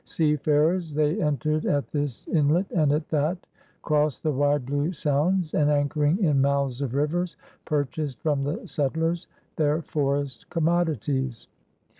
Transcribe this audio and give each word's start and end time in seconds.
Seafarers, 0.03 0.95
they 0.95 1.21
entered 1.21 1.67
at 1.67 1.91
this 1.91 2.27
inlet 2.29 2.65
and 2.71 2.91
at 2.91 3.07
that, 3.09 3.37
crossed 3.83 4.23
the 4.23 4.31
wide 4.31 4.65
blue 4.65 4.91
sounds, 4.93 5.53
and, 5.53 5.69
anchoring 5.69 6.17
in 6.23 6.41
mouths 6.41 6.81
of 6.81 6.95
rivers, 6.95 7.37
pur* 7.65 7.83
chased 7.83 8.19
from 8.19 8.41
the 8.41 8.65
settlers 8.65 9.27
their 9.57 9.83
forest 9.83 10.49
commodities. 10.49 11.49